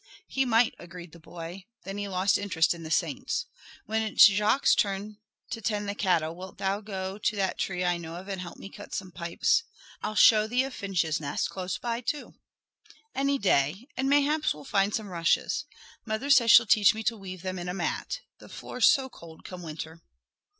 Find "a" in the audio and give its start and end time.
10.63-10.71, 17.69-17.73